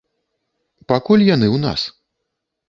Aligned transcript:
Пакуль 0.91 1.27
яны 1.35 1.47
ў 1.55 1.61
нас. 1.67 1.81